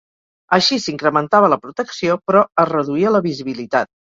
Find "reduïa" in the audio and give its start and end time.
2.73-3.17